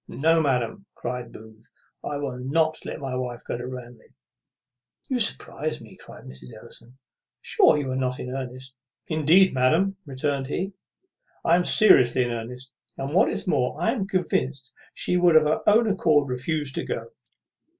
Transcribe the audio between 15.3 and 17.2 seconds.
of her own accord refuse to go."